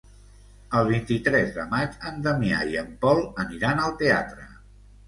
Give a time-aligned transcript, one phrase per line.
[0.79, 4.53] El vint-i-tres de maig en Damià i en Pol aniran al teatre.